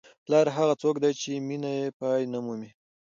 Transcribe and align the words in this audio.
پلار 0.25 0.47
هغه 0.57 0.73
څوک 0.81 0.95
دی 1.03 1.11
چې 1.21 1.31
مینه 1.47 1.71
یې 1.79 1.87
پای 1.99 2.21
نه 2.33 2.39
مومي. 2.45 2.71